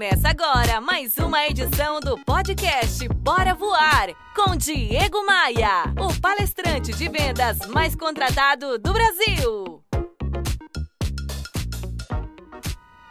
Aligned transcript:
Começa 0.00 0.30
agora 0.30 0.80
mais 0.80 1.18
uma 1.18 1.46
edição 1.46 2.00
do 2.00 2.16
podcast 2.24 3.06
Bora 3.16 3.52
Voar 3.52 4.08
com 4.34 4.56
Diego 4.56 5.26
Maia, 5.26 5.92
o 6.00 6.18
palestrante 6.18 6.90
de 6.94 7.06
vendas 7.06 7.58
mais 7.68 7.94
contratado 7.94 8.78
do 8.78 8.94
Brasil. 8.94 9.84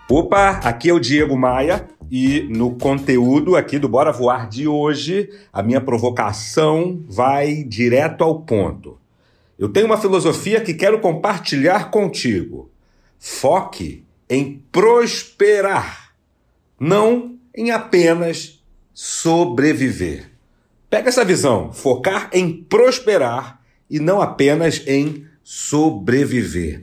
Opa, 0.10 0.62
aqui 0.64 0.90
é 0.90 0.94
o 0.94 1.00
Diego 1.00 1.38
Maia 1.38 1.88
e 2.10 2.48
no 2.50 2.76
conteúdo 2.76 3.56
aqui 3.56 3.78
do 3.78 3.88
Bora 3.88 4.12
Voar 4.12 4.50
de 4.50 4.68
hoje, 4.68 5.30
a 5.54 5.62
minha 5.62 5.80
provocação 5.80 7.06
vai 7.08 7.64
direto 7.64 8.24
ao 8.24 8.42
ponto. 8.42 9.00
Eu 9.60 9.70
tenho 9.70 9.86
uma 9.86 10.02
filosofia 10.02 10.60
que 10.60 10.74
quero 10.74 11.00
compartilhar 11.00 11.92
contigo. 11.92 12.72
Foque 13.20 14.04
em 14.28 14.66
prosperar, 14.72 16.09
não 16.80 17.38
em 17.56 17.72
apenas 17.72 18.64
sobreviver. 18.94 20.30
Pega 20.90 21.10
essa 21.10 21.26
visão, 21.26 21.72
focar 21.74 22.30
em 22.34 22.52
prosperar 22.64 23.62
e 23.90 24.00
não 24.00 24.22
apenas 24.22 24.82
em 24.88 25.26
sobreviver. 25.44 26.80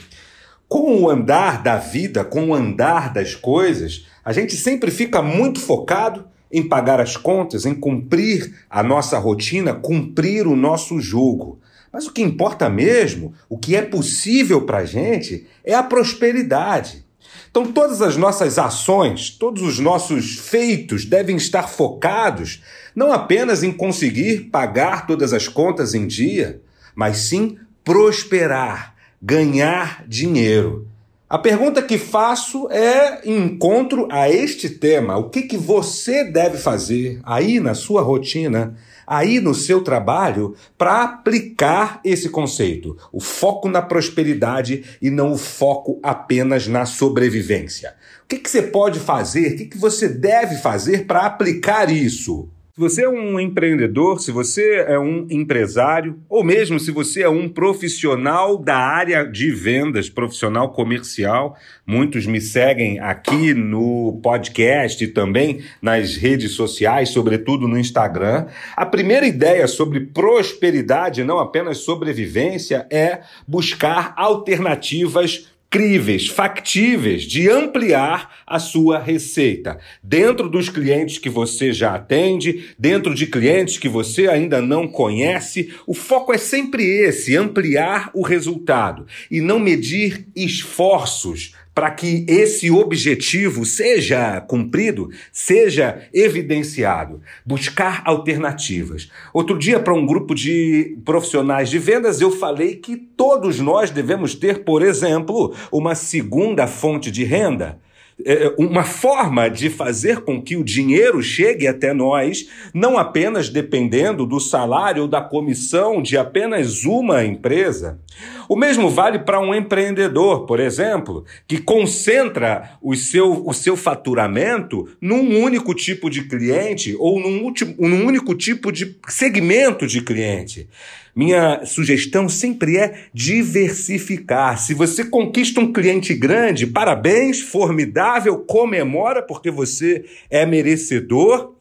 Com 0.68 1.02
o 1.02 1.08
andar 1.08 1.62
da 1.62 1.76
vida, 1.76 2.24
com 2.24 2.48
o 2.48 2.54
andar 2.54 3.12
das 3.12 3.34
coisas, 3.34 4.06
a 4.24 4.32
gente 4.32 4.56
sempre 4.56 4.90
fica 4.90 5.22
muito 5.22 5.60
focado 5.60 6.26
em 6.50 6.68
pagar 6.68 7.00
as 7.00 7.16
contas, 7.16 7.64
em 7.64 7.74
cumprir 7.74 8.54
a 8.68 8.82
nossa 8.82 9.18
rotina, 9.18 9.74
cumprir 9.74 10.46
o 10.46 10.56
nosso 10.56 11.00
jogo. 11.00 11.60
Mas 11.92 12.06
o 12.06 12.12
que 12.12 12.22
importa 12.22 12.68
mesmo, 12.68 13.32
o 13.48 13.56
que 13.56 13.74
é 13.74 13.82
possível 13.82 14.62
para 14.62 14.78
a 14.78 14.84
gente, 14.84 15.46
é 15.64 15.74
a 15.74 15.82
prosperidade. 15.82 17.05
Então, 17.50 17.72
todas 17.72 18.02
as 18.02 18.16
nossas 18.16 18.58
ações, 18.58 19.30
todos 19.30 19.62
os 19.62 19.78
nossos 19.78 20.38
feitos 20.38 21.04
devem 21.04 21.36
estar 21.36 21.68
focados 21.68 22.60
não 22.94 23.12
apenas 23.12 23.62
em 23.62 23.70
conseguir 23.70 24.48
pagar 24.50 25.06
todas 25.06 25.34
as 25.34 25.46
contas 25.46 25.94
em 25.94 26.06
dia, 26.06 26.62
mas 26.94 27.18
sim 27.18 27.58
prosperar, 27.84 28.94
ganhar 29.20 30.04
dinheiro. 30.08 30.88
A 31.28 31.38
pergunta 31.38 31.82
que 31.82 31.98
faço 31.98 32.70
é 32.70 33.20
encontro 33.24 34.06
a 34.10 34.30
este 34.30 34.70
tema: 34.70 35.16
o 35.16 35.28
que, 35.28 35.42
que 35.42 35.56
você 35.56 36.24
deve 36.24 36.56
fazer 36.56 37.20
aí 37.24 37.58
na 37.58 37.74
sua 37.74 38.00
rotina 38.00 38.76
aí 39.06 39.40
no 39.40 39.54
seu 39.54 39.82
trabalho 39.82 40.54
para 40.76 41.02
aplicar 41.02 42.00
esse 42.04 42.28
conceito, 42.28 42.96
o 43.12 43.20
foco 43.20 43.68
na 43.68 43.80
prosperidade 43.80 44.84
e 45.00 45.10
não 45.10 45.32
o 45.32 45.38
foco 45.38 46.00
apenas 46.02 46.66
na 46.66 46.84
sobrevivência. 46.84 47.94
O 48.24 48.26
que, 48.26 48.38
que 48.38 48.50
você 48.50 48.62
pode 48.62 48.98
fazer, 48.98 49.52
o 49.52 49.56
que, 49.56 49.66
que 49.66 49.78
você 49.78 50.08
deve 50.08 50.56
fazer 50.56 51.06
para 51.06 51.20
aplicar 51.20 51.90
isso? 51.90 52.48
Se 52.76 52.80
você 52.82 53.04
é 53.04 53.08
um 53.08 53.40
empreendedor, 53.40 54.20
se 54.20 54.30
você 54.30 54.84
é 54.86 54.98
um 54.98 55.26
empresário, 55.30 56.20
ou 56.28 56.44
mesmo 56.44 56.78
se 56.78 56.90
você 56.90 57.22
é 57.22 57.28
um 57.28 57.48
profissional 57.48 58.58
da 58.58 58.76
área 58.76 59.24
de 59.24 59.50
vendas, 59.50 60.10
profissional 60.10 60.70
comercial, 60.74 61.56
muitos 61.86 62.26
me 62.26 62.38
seguem 62.38 63.00
aqui 63.00 63.54
no 63.54 64.20
podcast 64.22 65.02
e 65.02 65.08
também 65.08 65.62
nas 65.80 66.16
redes 66.16 66.52
sociais, 66.52 67.08
sobretudo 67.08 67.66
no 67.66 67.78
Instagram. 67.78 68.44
A 68.76 68.84
primeira 68.84 69.26
ideia 69.26 69.66
sobre 69.66 70.00
prosperidade, 70.00 71.24
não 71.24 71.38
apenas 71.38 71.78
sobrevivência, 71.78 72.86
é 72.90 73.20
buscar 73.48 74.12
alternativas 74.18 75.46
críveis, 75.70 76.28
factíveis 76.28 77.24
de 77.24 77.48
ampliar 77.48 78.36
a 78.46 78.58
sua 78.58 78.98
receita 78.98 79.78
dentro 80.02 80.48
dos 80.48 80.68
clientes 80.68 81.18
que 81.18 81.28
você 81.28 81.72
já 81.72 81.94
atende, 81.94 82.70
dentro 82.78 83.14
de 83.14 83.26
clientes 83.26 83.78
que 83.78 83.88
você 83.88 84.28
ainda 84.28 84.62
não 84.62 84.86
conhece. 84.86 85.74
O 85.86 85.94
foco 85.94 86.32
é 86.32 86.38
sempre 86.38 86.84
esse, 86.84 87.36
ampliar 87.36 88.10
o 88.14 88.22
resultado 88.22 89.06
e 89.30 89.40
não 89.40 89.58
medir 89.58 90.26
esforços 90.34 91.52
para 91.76 91.90
que 91.90 92.24
esse 92.26 92.70
objetivo 92.70 93.66
seja 93.66 94.40
cumprido, 94.40 95.10
seja 95.30 96.08
evidenciado. 96.10 97.20
Buscar 97.44 98.00
alternativas. 98.06 99.10
Outro 99.30 99.58
dia, 99.58 99.78
para 99.78 99.92
um 99.92 100.06
grupo 100.06 100.34
de 100.34 100.96
profissionais 101.04 101.68
de 101.68 101.78
vendas, 101.78 102.22
eu 102.22 102.30
falei 102.30 102.76
que 102.76 102.96
todos 102.96 103.60
nós 103.60 103.90
devemos 103.90 104.34
ter, 104.34 104.64
por 104.64 104.80
exemplo, 104.80 105.54
uma 105.70 105.94
segunda 105.94 106.66
fonte 106.66 107.10
de 107.10 107.24
renda. 107.24 107.80
É, 108.24 108.54
uma 108.56 108.82
forma 108.82 109.48
de 109.50 109.68
fazer 109.68 110.22
com 110.22 110.40
que 110.40 110.56
o 110.56 110.64
dinheiro 110.64 111.22
chegue 111.22 111.66
até 111.66 111.92
nós, 111.92 112.48
não 112.72 112.96
apenas 112.96 113.50
dependendo 113.50 114.24
do 114.24 114.40
salário 114.40 115.02
ou 115.02 115.08
da 115.08 115.20
comissão 115.20 116.00
de 116.00 116.16
apenas 116.16 116.84
uma 116.84 117.24
empresa. 117.24 118.00
O 118.48 118.56
mesmo 118.56 118.88
vale 118.88 119.18
para 119.18 119.40
um 119.40 119.54
empreendedor, 119.54 120.46
por 120.46 120.60
exemplo, 120.60 121.26
que 121.46 121.58
concentra 121.58 122.78
o 122.80 122.94
seu, 122.94 123.46
o 123.46 123.52
seu 123.52 123.76
faturamento 123.76 124.88
num 125.00 125.42
único 125.42 125.74
tipo 125.74 126.08
de 126.08 126.22
cliente 126.22 126.96
ou 126.98 127.20
num, 127.20 127.42
último, 127.42 127.74
num 127.78 128.06
único 128.06 128.34
tipo 128.34 128.72
de 128.72 128.96
segmento 129.08 129.86
de 129.86 130.00
cliente. 130.00 130.68
Minha 131.16 131.64
sugestão 131.64 132.28
sempre 132.28 132.76
é 132.76 133.06
diversificar. 133.12 134.58
Se 134.58 134.74
você 134.74 135.02
conquista 135.02 135.60
um 135.60 135.72
cliente 135.72 136.12
grande, 136.12 136.66
parabéns, 136.66 137.40
formidável, 137.40 138.05
comemora 138.38 139.22
porque 139.22 139.50
você 139.50 140.04
é 140.30 140.46
merecedor 140.46 141.55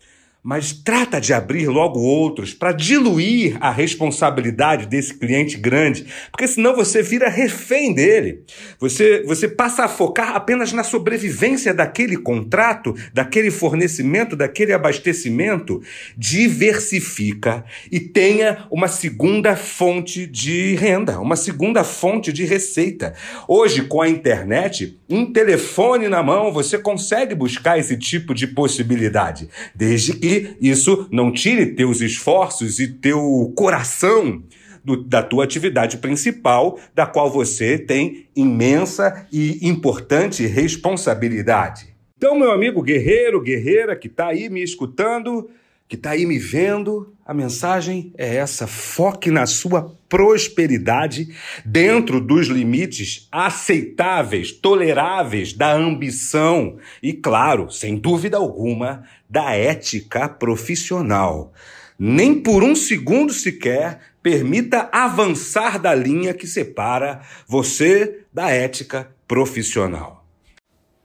mas 0.45 0.72
trata 0.72 1.19
de 1.19 1.33
abrir 1.33 1.67
logo 1.67 2.00
outros 2.00 2.53
para 2.53 2.72
diluir 2.72 3.57
a 3.59 3.72
responsabilidade 3.72 4.85
desse 4.85 5.16
cliente 5.16 5.57
grande, 5.57 6.06
porque 6.29 6.47
senão 6.47 6.75
você 6.75 7.01
vira 7.01 7.28
refém 7.28 7.91
dele. 7.91 8.44
Você, 8.79 9.23
você 9.23 9.47
passa 9.47 9.85
a 9.85 9.88
focar 9.88 10.35
apenas 10.35 10.72
na 10.72 10.84
sobrevivência 10.84 11.73
daquele 11.73 12.16
contrato, 12.16 12.94
daquele 13.11 13.50
fornecimento, 13.50 14.35
daquele 14.35 14.72
abastecimento. 14.72 15.81
Diversifica 16.16 17.66
e 17.91 18.00
tenha 18.00 18.67
uma 18.69 18.88
segunda 18.88 19.55
fonte 19.55 20.28
de 20.28 20.75
renda, 20.75 21.19
uma 21.19 21.35
segunda 21.35 21.84
fonte 21.84 22.31
de 22.31 22.45
receita. 22.45 23.16
Hoje, 23.47 23.81
com 23.85 24.00
a 24.00 24.07
internet, 24.07 25.00
um 25.09 25.25
telefone 25.25 26.07
na 26.07 26.22
mão, 26.22 26.51
você 26.51 26.78
consegue 26.78 27.34
buscar 27.34 27.79
esse 27.79 27.97
tipo 27.97 28.31
de 28.35 28.45
possibilidade, 28.45 29.50
desde 29.73 30.19
que 30.40 30.57
isso 30.62 31.07
não 31.12 31.31
tire 31.31 31.68
teus 31.68 32.01
esforços 32.01 32.79
e 32.79 32.88
teu 32.88 33.53
coração 33.56 34.44
do, 34.84 35.03
da 35.03 35.23
tua 35.23 35.44
atividade 35.44 35.97
principal, 35.97 36.79
da 36.94 37.06
qual 37.06 37.29
você 37.29 37.78
tem 37.78 38.28
imensa 38.35 39.28
e 39.31 39.68
importante 39.68 40.46
responsabilidade. 40.46 41.96
Então, 42.18 42.38
meu 42.38 42.51
amigo 42.51 42.81
guerreiro, 42.81 43.41
guerreira 43.41 43.96
que 43.96 44.07
está 44.07 44.28
aí 44.28 44.50
me 44.50 44.63
escutando, 44.63 45.50
que 45.88 45.96
está 45.96 46.12
aí 46.12 46.25
me 46.25 46.40
vendo, 46.40 47.13
a 47.25 47.34
mensagem 47.34 48.12
é 48.18 48.35
essa: 48.35 48.68
foque 48.68 49.29
na 49.29 49.46
sua 49.46 49.96
prosperidade 50.09 51.29
dentro 51.63 52.19
dos 52.19 52.47
limites 52.47 53.28
aceitáveis, 53.31 54.51
toleráveis 54.51 55.53
da 55.53 55.73
ambição 55.73 56.78
e, 57.01 57.13
claro, 57.13 57.69
sem 57.69 57.97
dúvida 57.97 58.38
alguma, 58.38 59.03
da 59.29 59.51
ética 59.53 60.28
profissional. 60.28 61.53
Nem 61.97 62.41
por 62.41 62.63
um 62.63 62.75
segundo 62.75 63.31
sequer 63.31 64.00
permita 64.22 64.90
avançar 64.91 65.79
da 65.79 65.94
linha 65.94 66.34
que 66.34 66.47
separa 66.47 67.22
você 67.47 68.22
da 68.34 68.50
ética 68.50 69.09
profissional. 69.28 70.25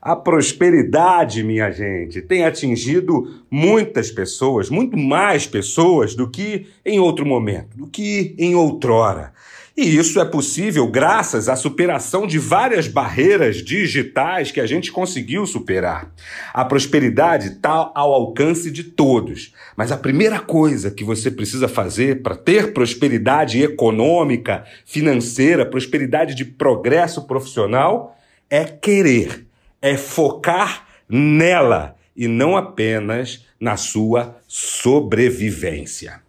A 0.03 0.17
prosperidade, 0.17 1.45
minha 1.45 1.71
gente, 1.71 2.23
tem 2.23 2.43
atingido 2.43 3.45
muitas 3.51 4.11
pessoas, 4.11 4.71
muito 4.71 4.97
mais 4.97 5.47
pessoas 5.47 6.15
do 6.15 6.27
que 6.27 6.69
em 6.87 6.99
outro 6.99 7.27
momento, 7.27 7.77
do 7.77 7.87
que 7.87 8.35
em 8.39 8.55
outrora. 8.55 9.31
E 9.77 9.97
isso 9.97 10.19
é 10.19 10.25
possível 10.25 10.87
graças 10.89 11.51
à 11.51 11.57
superação 11.57 12.27
de 12.27 12.39
várias 12.39 12.89
barreiras 12.89 13.59
digitais 13.59 14.51
que 14.51 14.61
a 14.61 14.67
gente 14.67 14.91
conseguiu 14.91 15.47
superar. 15.47 16.11
A 16.55 16.65
prosperidade 16.65 17.49
está 17.49 17.93
ao 17.95 18.15
alcance 18.15 18.71
de 18.71 18.85
todos, 18.85 19.55
mas 19.77 19.93
a 19.93 19.99
primeira 19.99 20.41
coisa 20.41 20.91
que 20.91 21.05
você 21.05 21.31
precisa 21.31 21.69
fazer 21.69 22.23
para 22.23 22.37
ter 22.37 22.73
prosperidade 22.73 23.63
econômica, 23.63 24.65
financeira, 24.87 25.67
prosperidade 25.67 26.35
de 26.35 26.47
progresso 26.47 27.27
profissional 27.27 28.17
é 28.49 28.65
querer 28.65 29.50
é 29.81 29.97
focar 29.97 30.87
nela 31.09 31.97
e 32.15 32.29
não 32.29 32.57
apenas 32.57 33.47
na 33.59 33.77
sua 33.77 34.37
sobrevivência. 34.47 36.21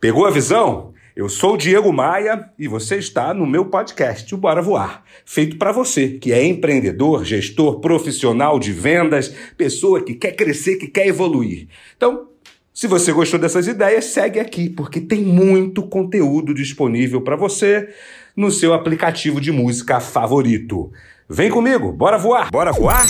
Pegou 0.00 0.26
a 0.26 0.30
visão? 0.30 0.92
Eu 1.14 1.28
sou 1.28 1.54
o 1.54 1.56
Diego 1.58 1.92
Maia 1.92 2.50
e 2.58 2.66
você 2.66 2.96
está 2.96 3.34
no 3.34 3.46
meu 3.46 3.66
podcast, 3.66 4.34
o 4.34 4.38
Bora 4.38 4.62
Voar, 4.62 5.04
feito 5.26 5.58
para 5.58 5.70
você 5.70 6.08
que 6.08 6.32
é 6.32 6.42
empreendedor, 6.42 7.22
gestor, 7.22 7.80
profissional 7.80 8.58
de 8.58 8.72
vendas, 8.72 9.28
pessoa 9.56 10.02
que 10.02 10.14
quer 10.14 10.32
crescer, 10.32 10.76
que 10.76 10.86
quer 10.86 11.06
evoluir. 11.06 11.68
Então, 11.96 12.28
se 12.72 12.86
você 12.86 13.12
gostou 13.12 13.38
dessas 13.38 13.66
ideias, 13.66 14.06
segue 14.06 14.40
aqui, 14.40 14.70
porque 14.70 15.02
tem 15.02 15.22
muito 15.22 15.82
conteúdo 15.82 16.54
disponível 16.54 17.20
para 17.20 17.36
você 17.36 17.90
no 18.36 18.50
seu 18.50 18.74
aplicativo 18.74 19.40
de 19.40 19.52
música 19.52 20.00
favorito. 20.00 20.90
Vem 21.28 21.50
comigo, 21.50 21.92
bora 21.92 22.18
voar! 22.18 22.50
Bora 22.50 22.72
voar? 22.72 23.06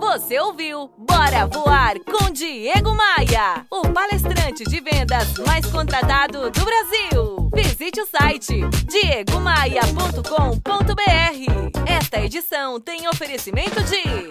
Você 0.00 0.38
ouviu 0.38 0.88
Bora 0.96 1.46
Voar 1.46 1.96
com 2.00 2.30
Diego 2.30 2.94
Maia, 2.94 3.66
o 3.70 3.82
palestrante 3.92 4.64
de 4.64 4.80
vendas 4.80 5.36
mais 5.38 5.66
contratado 5.66 6.50
do 6.50 6.64
Brasil. 6.64 7.50
Visite 7.54 8.00
o 8.00 8.06
site 8.06 8.60
diegomaia.com.br. 8.86 11.82
Esta 11.86 12.20
edição 12.20 12.80
tem 12.80 13.08
oferecimento 13.08 13.82
de 13.82 14.30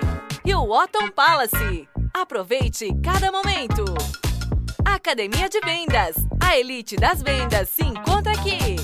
Hilton 0.49 1.09
Palace. 1.13 1.87
Aproveite 2.13 2.87
cada 3.03 3.31
momento. 3.31 3.83
Academia 4.85 5.49
de 5.49 5.59
Vendas. 5.61 6.15
A 6.39 6.57
elite 6.57 6.95
das 6.95 7.21
vendas 7.21 7.67
se 7.69 7.83
encontra 7.83 8.31
aqui. 8.31 8.77